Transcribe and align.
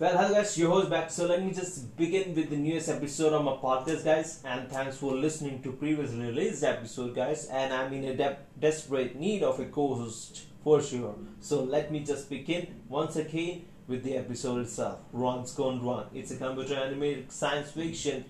Well, 0.00 0.16
hello 0.16 0.32
guys, 0.32 0.56
your 0.56 0.70
host 0.70 0.90
back. 0.90 1.10
So 1.10 1.26
let 1.26 1.44
me 1.44 1.52
just 1.52 1.96
begin 1.96 2.32
with 2.32 2.50
the 2.50 2.56
newest 2.56 2.88
episode 2.88 3.32
of 3.32 3.44
my 3.44 3.54
podcast, 3.54 4.04
guys. 4.04 4.40
And 4.44 4.70
thanks 4.70 4.96
for 4.96 5.12
listening 5.12 5.60
to 5.64 5.72
previously 5.72 6.26
released 6.26 6.62
episode, 6.62 7.16
guys. 7.16 7.46
And 7.46 7.74
I'm 7.74 7.92
in 7.92 8.04
a 8.04 8.14
de- 8.14 8.36
desperate 8.60 9.16
need 9.16 9.42
of 9.42 9.58
a 9.58 9.64
co-host 9.64 10.42
for 10.62 10.80
sure. 10.80 11.16
So 11.40 11.64
let 11.64 11.90
me 11.90 12.04
just 12.04 12.30
begin 12.30 12.76
once 12.88 13.16
again 13.16 13.64
with 13.88 14.04
the 14.04 14.16
episode 14.16 14.60
itself. 14.60 15.00
Ron's 15.12 15.50
Gone 15.52 15.84
Wrong. 15.84 16.06
It's 16.14 16.30
a 16.30 16.36
computer 16.36 16.76
animated 16.76 17.32
science 17.32 17.72
fiction 17.72 18.24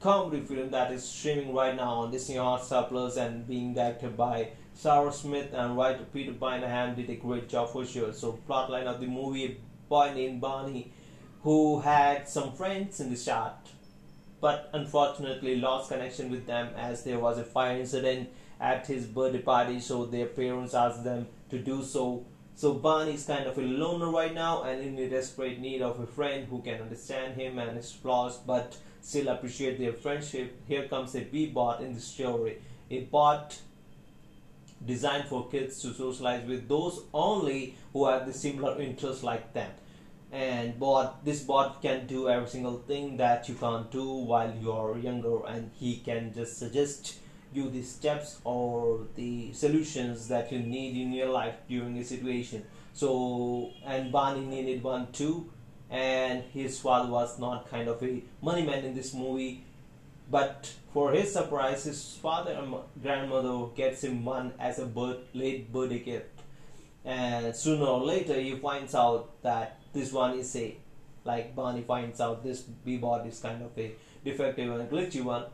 comedy 0.00 0.42
film 0.42 0.70
that 0.70 0.92
is 0.92 1.02
streaming 1.02 1.52
right 1.52 1.74
now 1.74 1.94
on 1.94 2.12
Disney 2.12 2.36
Hotstar 2.36 2.88
Plus 2.88 3.16
and 3.16 3.44
being 3.48 3.74
directed 3.74 4.16
by 4.16 4.50
Sarah 4.72 5.12
Smith 5.12 5.52
and 5.52 5.76
writer 5.76 6.04
Peter 6.12 6.32
Baynham 6.32 6.94
did 6.94 7.10
a 7.10 7.16
great 7.16 7.48
job 7.48 7.70
for 7.70 7.84
sure. 7.84 8.12
So 8.12 8.38
plotline 8.48 8.84
of 8.86 9.00
the 9.00 9.08
movie 9.08 9.58
boy 9.88 10.12
named 10.14 10.40
Barney 10.40 10.92
who 11.42 11.80
had 11.80 12.28
some 12.28 12.52
friends 12.52 13.00
in 13.00 13.10
the 13.10 13.16
shot 13.16 13.68
but 14.40 14.68
unfortunately 14.72 15.56
lost 15.56 15.90
connection 15.90 16.30
with 16.30 16.46
them 16.46 16.68
as 16.76 17.04
there 17.04 17.18
was 17.18 17.38
a 17.38 17.44
fire 17.44 17.78
incident 17.78 18.28
at 18.60 18.86
his 18.86 19.06
birthday 19.06 19.40
party 19.40 19.80
so 19.80 20.04
their 20.06 20.26
parents 20.26 20.74
asked 20.74 21.04
them 21.04 21.26
to 21.50 21.58
do 21.58 21.82
so. 21.82 22.24
So 22.54 22.74
Barney 22.74 23.14
is 23.14 23.24
kind 23.26 23.46
of 23.46 23.58
a 23.58 23.62
loner 23.62 24.10
right 24.10 24.34
now 24.34 24.62
and 24.62 24.80
in 24.82 24.98
a 24.98 25.08
desperate 25.08 25.58
need 25.60 25.82
of 25.82 26.00
a 26.00 26.06
friend 26.06 26.46
who 26.48 26.62
can 26.62 26.80
understand 26.80 27.34
him 27.34 27.58
and 27.58 27.76
his 27.76 27.92
flaws 27.92 28.38
but 28.38 28.76
still 29.02 29.28
appreciate 29.28 29.78
their 29.78 29.92
friendship. 29.92 30.56
Here 30.66 30.88
comes 30.88 31.14
a 31.14 31.20
B-bot 31.20 31.80
in 31.80 31.94
the 31.94 32.00
story 32.00 32.58
a 32.90 33.00
bot 33.00 33.58
designed 34.84 35.28
for 35.28 35.48
kids 35.48 35.80
to 35.82 35.92
socialize 35.92 36.46
with 36.46 36.68
those 36.68 37.02
only 37.12 37.74
who 37.92 38.06
have 38.06 38.26
the 38.26 38.32
similar 38.32 38.80
interests 38.80 39.22
like 39.22 39.52
them 39.52 39.70
and 40.32 40.78
bot 40.78 41.24
this 41.24 41.42
bot 41.42 41.80
can 41.80 42.06
do 42.06 42.28
every 42.28 42.48
single 42.48 42.78
thing 42.78 43.16
that 43.16 43.48
you 43.48 43.54
can't 43.54 43.90
do 43.90 44.04
while 44.04 44.52
you're 44.60 44.98
younger 44.98 45.44
and 45.46 45.70
he 45.74 45.98
can 45.98 46.32
just 46.34 46.58
suggest 46.58 47.18
you 47.52 47.70
the 47.70 47.82
steps 47.82 48.40
or 48.44 49.06
the 49.14 49.52
solutions 49.52 50.28
that 50.28 50.50
you 50.50 50.58
need 50.58 50.96
in 51.00 51.12
your 51.12 51.28
life 51.28 51.54
during 51.68 51.96
a 51.98 52.04
situation 52.04 52.64
so 52.92 53.70
and 53.84 54.10
barney 54.10 54.44
needed 54.44 54.82
one 54.82 55.10
too 55.12 55.48
and 55.90 56.42
his 56.52 56.80
father 56.80 57.08
was 57.08 57.38
not 57.38 57.70
kind 57.70 57.88
of 57.88 58.02
a 58.02 58.22
money 58.42 58.62
man 58.62 58.84
in 58.84 58.94
this 58.94 59.14
movie 59.14 59.64
but 60.30 60.72
for 60.92 61.12
his 61.12 61.32
surprise, 61.32 61.84
his 61.84 62.16
father 62.20 62.52
and 62.52 62.74
grandmother 63.02 63.66
gets 63.76 64.02
him 64.02 64.24
one 64.24 64.52
as 64.58 64.78
a 64.78 64.86
birth, 64.86 65.18
late 65.34 65.72
birthday 65.72 66.00
gift. 66.00 66.40
And 67.04 67.54
sooner 67.54 67.84
or 67.86 68.04
later, 68.04 68.34
he 68.34 68.56
finds 68.56 68.94
out 68.94 69.40
that 69.42 69.78
this 69.96 70.12
one 70.12 70.38
is 70.38 70.54
a, 70.56 70.76
like 71.24 71.56
Barney 71.56 71.82
finds 71.82 72.20
out 72.20 72.44
this 72.44 72.60
B-bot 72.60 73.26
is 73.26 73.40
kind 73.40 73.62
of 73.62 73.76
a 73.76 73.92
defective 74.24 74.72
and 74.72 74.90
glitchy 74.90 75.22
one. 75.22 75.44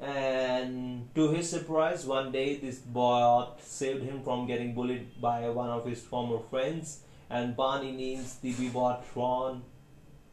And 0.00 1.12
to 1.14 1.30
his 1.32 1.50
surprise, 1.50 2.06
one 2.06 2.30
day 2.30 2.56
this 2.56 2.78
bot 2.78 3.60
saved 3.62 4.04
him 4.04 4.22
from 4.22 4.46
getting 4.46 4.74
bullied 4.74 5.20
by 5.20 5.48
one 5.50 5.70
of 5.70 5.84
his 5.84 6.00
former 6.00 6.38
friends. 6.38 7.00
And 7.28 7.56
Barney 7.56 7.92
names 7.92 8.36
the 8.36 8.52
B-bot 8.52 9.04
Ron, 9.14 9.62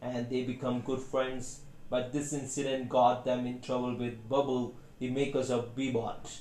and 0.01 0.29
they 0.29 0.43
become 0.43 0.81
good 0.81 1.01
friends 1.01 1.61
but 1.89 2.11
this 2.11 2.33
incident 2.33 2.89
got 2.89 3.25
them 3.25 3.45
in 3.45 3.61
trouble 3.61 3.95
with 3.95 4.27
Bubble, 4.27 4.75
the 4.99 5.09
makers 5.09 5.51
of 5.51 5.75
B-bot. 5.75 6.39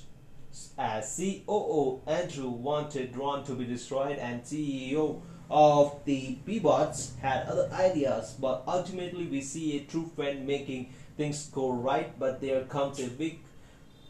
As 0.77 1.15
COO, 1.17 2.01
Andrew 2.07 2.49
wanted 2.49 3.15
Ron 3.15 3.43
to 3.43 3.53
be 3.53 3.65
destroyed, 3.65 4.17
and 4.17 4.41
CEO 4.43 5.21
of 5.49 5.99
the 6.05 6.37
B-bots 6.45 7.13
had 7.21 7.47
other 7.47 7.69
ideas, 7.71 8.35
but 8.39 8.63
ultimately 8.67 9.25
we 9.25 9.41
see 9.41 9.77
a 9.77 9.83
true 9.83 10.09
friend 10.15 10.45
making 10.47 10.93
things 11.17 11.49
go 11.49 11.71
right, 11.71 12.17
but 12.19 12.41
there 12.41 12.63
comes 12.65 12.99
a 12.99 13.07
big, 13.07 13.39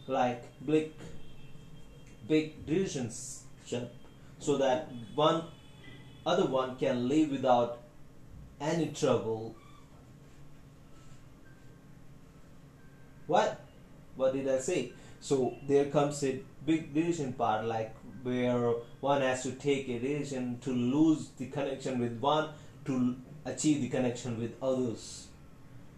like, 0.07 0.44
big, 0.66 0.94
big 2.28 2.66
decisions 2.66 3.44
so 4.40 4.57
that 4.57 4.90
one 5.16 5.44
other 6.25 6.45
one 6.45 6.75
can 6.78 7.07
live 7.07 7.31
without 7.31 7.79
any 8.59 8.88
trouble. 8.88 9.56
What? 13.28 13.59
What 14.16 14.34
did 14.34 14.47
i 14.47 14.59
say? 14.59 14.94
So 15.19 15.56
there 15.68 15.85
comes 15.85 16.24
a 16.24 16.40
big 16.66 16.94
decision 16.94 17.34
part 17.34 17.66
like 17.66 17.95
where 18.25 18.74
one 19.00 19.22
has 19.22 19.44
to 19.44 19.52
take 19.52 19.88
a 19.88 20.00
decision 20.00 20.58
to 20.62 20.72
lose 20.72 21.30
the 21.38 21.47
connection 21.47 22.00
with 22.00 22.19
one 22.19 22.50
to 22.86 23.16
achieve 23.46 23.81
the 23.81 23.90
connection 23.90 24.40
with 24.40 24.53
others. 24.62 25.28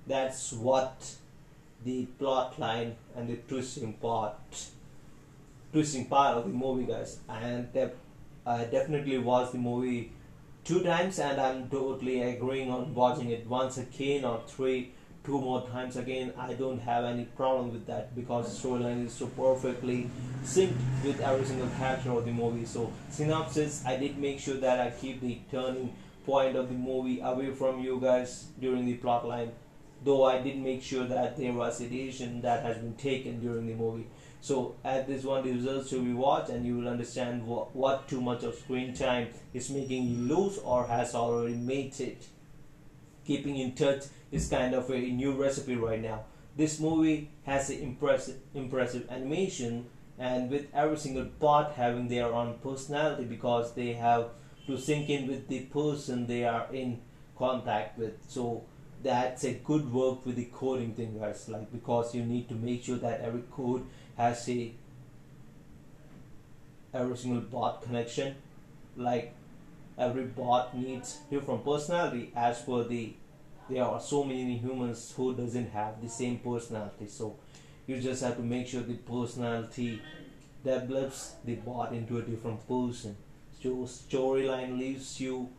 That's 0.05 0.53
what 0.53 1.15
the 1.83 2.05
plot 2.19 2.59
line 2.59 2.95
and 3.15 3.29
the 3.29 3.37
twisting 3.47 3.93
part 3.93 4.35
twisting 5.71 6.05
part 6.05 6.37
of 6.37 6.43
the 6.43 6.49
movie 6.49 6.85
guys. 6.85 7.19
And 7.29 7.67
i 8.45 8.63
definitely 8.63 9.17
watched 9.17 9.51
the 9.51 9.57
movie 9.57 10.11
two 10.63 10.81
times 10.83 11.19
and 11.19 11.39
i'm 11.39 11.69
totally 11.69 12.21
agreeing 12.21 12.71
on 12.71 12.93
watching 12.93 13.29
it 13.29 13.45
once 13.47 13.77
again 13.77 14.23
or 14.23 14.41
three 14.47 14.91
two 15.27 15.41
more 15.41 15.67
times 15.67 15.97
again 15.97 16.31
i 16.39 16.53
don't 16.53 16.79
have 16.79 17.03
any 17.03 17.25
problem 17.39 17.69
with 17.71 17.85
that 17.85 18.15
because 18.15 18.57
storyline 18.57 19.05
is 19.05 19.13
so 19.13 19.27
perfectly 19.39 20.09
synced 20.41 20.85
with 21.03 21.19
every 21.19 21.45
single 21.45 21.67
character 21.77 22.11
of 22.11 22.23
the 22.23 22.31
movie. 22.31 22.65
So 22.65 22.93
synopsis 23.09 23.83
i 23.85 23.97
did 23.97 24.17
make 24.17 24.39
sure 24.39 24.55
that 24.65 24.79
i 24.79 24.89
keep 24.89 25.19
the 25.19 25.39
turning 25.51 25.93
point 26.25 26.55
of 26.55 26.69
the 26.69 26.75
movie 26.75 27.19
away 27.19 27.53
from 27.53 27.81
you 27.81 27.99
guys 28.01 28.45
during 28.61 28.85
the 28.85 28.93
plot 28.95 29.27
line 29.27 29.51
though 30.05 30.23
i 30.23 30.41
did 30.41 30.57
make 30.59 30.81
sure 30.81 31.05
that 31.05 31.35
there 31.37 31.51
was 31.51 31.81
a 31.81 31.89
decision 31.89 32.39
that 32.41 32.63
has 32.63 32.77
been 32.77 32.95
taken 32.95 33.41
during 33.41 33.67
the 33.67 33.75
movie. 33.75 34.07
So 34.39 34.75
at 34.85 35.07
this 35.07 35.25
one 35.25 35.43
the 35.43 35.51
results 35.51 35.89
to 35.89 36.01
be 36.01 36.13
watched 36.13 36.51
and 36.51 36.65
you 36.65 36.77
will 36.77 36.87
understand 36.87 37.45
what, 37.45 37.75
what 37.75 38.07
too 38.07 38.21
much 38.21 38.43
of 38.43 38.55
screen 38.55 38.93
time 38.93 39.27
is 39.53 39.69
making 39.69 40.03
you 40.07 40.35
lose 40.35 40.57
or 40.59 40.87
has 40.87 41.15
already 41.15 41.55
made 41.55 41.99
it 41.99 42.27
keeping 43.27 43.57
in 43.57 43.73
touch 43.75 44.05
is 44.31 44.49
kind 44.49 44.73
of 44.73 44.89
a 44.89 44.99
new 44.99 45.33
recipe 45.33 45.75
right 45.75 46.01
now. 46.01 46.23
This 46.55 46.79
movie 46.79 47.29
has 47.43 47.69
an 47.69 47.79
impressive, 47.79 48.37
impressive 48.55 49.07
animation, 49.11 49.85
and 50.17 50.49
with 50.49 50.65
every 50.73 50.97
single 50.97 51.25
part 51.25 51.73
having 51.73 52.07
their 52.07 52.33
own 52.33 52.57
personality 52.63 53.25
because 53.25 53.73
they 53.73 53.93
have 53.93 54.29
to 54.65 54.77
sync 54.77 55.09
in 55.09 55.27
with 55.27 55.47
the 55.47 55.59
person 55.65 56.25
they 56.25 56.43
are 56.45 56.65
in 56.73 56.99
contact 57.37 57.99
with. 57.99 58.13
So 58.27 58.63
that's 59.03 59.43
a 59.43 59.53
good 59.53 59.91
work 59.93 60.25
with 60.25 60.35
the 60.35 60.49
coding 60.51 60.93
thing, 60.93 61.19
guys. 61.19 61.47
Like 61.47 61.71
because 61.71 62.15
you 62.15 62.23
need 62.23 62.49
to 62.49 62.55
make 62.55 62.83
sure 62.83 62.97
that 62.97 63.21
every 63.21 63.43
code 63.51 63.85
has 64.17 64.49
a 64.49 64.73
every 66.93 67.17
single 67.17 67.41
bot 67.41 67.83
connection. 67.83 68.35
Like 68.95 69.35
every 69.97 70.25
bot 70.25 70.77
needs 70.77 71.19
different 71.29 71.65
personality. 71.65 72.31
As 72.35 72.61
per 72.61 72.83
the 72.83 73.13
there 73.69 73.83
are 73.83 73.99
so 73.99 74.23
many 74.23 74.57
humans 74.57 75.13
who 75.15 75.35
doesn't 75.35 75.71
have 75.71 76.01
the 76.01 76.07
same 76.09 76.39
personality. 76.39 77.07
So 77.07 77.35
you 77.85 77.99
just 77.99 78.23
have 78.23 78.37
to 78.37 78.43
make 78.43 78.67
sure 78.67 78.81
the 78.81 78.95
personality 78.95 80.01
develops 80.63 81.35
the 81.43 81.55
bot 81.55 81.91
into 81.93 82.17
a 82.17 82.21
different 82.21 82.67
person. 82.67 83.17
So 83.61 83.69
storyline 83.85 84.77
leaves 84.77 85.19
you 85.19 85.49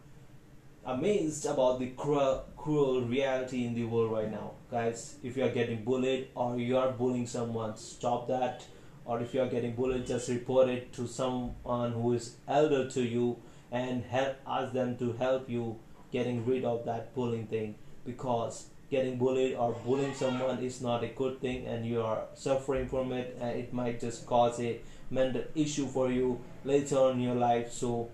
amazed 0.86 1.44
about 1.44 1.78
the 1.80 1.88
cruel, 1.90 2.44
cruel 2.56 3.02
reality 3.02 3.66
in 3.66 3.74
the 3.74 3.84
world 3.84 4.12
right 4.12 4.30
now. 4.30 4.52
Guys 4.70 5.16
if 5.22 5.36
you 5.36 5.44
are 5.44 5.50
getting 5.50 5.84
bullied 5.84 6.28
or 6.34 6.56
you 6.58 6.78
are 6.78 6.92
bullying 6.92 7.26
someone 7.26 7.76
stop 7.76 8.28
that. 8.28 8.64
Or 9.04 9.20
if 9.20 9.32
you 9.32 9.40
are 9.40 9.48
getting 9.48 9.74
bullied 9.74 10.06
just 10.06 10.28
report 10.28 10.68
it 10.68 10.92
to 10.94 11.06
someone 11.06 11.92
who 11.92 12.12
is 12.12 12.36
elder 12.46 12.88
to 12.90 13.02
you 13.02 13.38
and 13.70 14.04
help 14.04 14.36
ask 14.46 14.72
them 14.72 14.96
to 14.98 15.12
help 15.12 15.48
you 15.48 15.78
getting 16.12 16.44
rid 16.46 16.64
of 16.64 16.84
that 16.84 17.14
bullying 17.14 17.46
thing. 17.46 17.74
Because 18.04 18.66
getting 18.90 19.18
bullied 19.18 19.54
or 19.54 19.72
bullying 19.84 20.14
someone 20.14 20.58
is 20.58 20.80
not 20.80 21.04
a 21.04 21.08
good 21.08 21.40
thing 21.40 21.66
and 21.66 21.84
you 21.84 22.00
are 22.00 22.22
suffering 22.34 22.88
from 22.88 23.12
it 23.12 23.36
and 23.40 23.58
it 23.58 23.72
might 23.72 24.00
just 24.00 24.26
cause 24.26 24.58
a 24.60 24.80
mental 25.10 25.44
issue 25.54 25.86
for 25.86 26.10
you 26.10 26.40
later 26.64 26.96
on 26.96 27.12
in 27.12 27.20
your 27.20 27.34
life. 27.34 27.70
So 27.72 28.08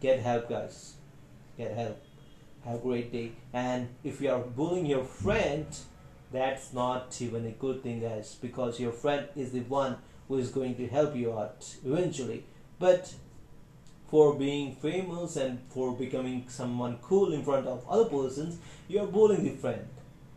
get 0.00 0.20
help 0.20 0.48
guys. 0.48 0.94
Get 1.56 1.72
help. 1.74 2.02
Have 2.64 2.76
a 2.76 2.78
great 2.78 3.10
day. 3.12 3.32
And 3.52 3.88
if 4.04 4.20
you 4.20 4.30
are 4.30 4.40
bullying 4.40 4.86
your 4.86 5.04
friend 5.04 5.66
that's 6.30 6.72
not 6.72 7.16
even 7.20 7.46
a 7.46 7.50
good 7.50 7.82
thing 7.82 8.00
guys 8.00 8.36
because 8.40 8.78
your 8.78 8.92
friend 8.92 9.28
is 9.34 9.52
the 9.52 9.60
one 9.60 9.96
who 10.28 10.36
is 10.36 10.50
going 10.50 10.74
to 10.76 10.86
help 10.86 11.16
you 11.16 11.32
out 11.32 11.74
eventually. 11.84 12.44
But 12.78 13.14
for 14.10 14.34
being 14.34 14.74
famous 14.76 15.36
and 15.36 15.60
for 15.68 15.94
becoming 15.94 16.44
someone 16.48 16.98
cool 17.02 17.32
in 17.32 17.44
front 17.44 17.66
of 17.66 17.86
other 17.88 18.06
persons, 18.06 18.58
you're 18.88 19.06
bullying 19.06 19.44
the 19.44 19.50
friend. 19.50 19.86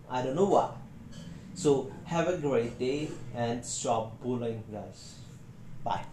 I 0.09 0.21
don't 0.23 0.35
know 0.35 0.45
why. 0.45 0.71
So 1.53 1.91
have 2.05 2.27
a 2.27 2.37
great 2.37 2.77
day 2.77 3.09
and 3.33 3.65
stop 3.65 4.21
bullying 4.21 4.63
guys. 4.71 5.15
Bye. 5.83 6.05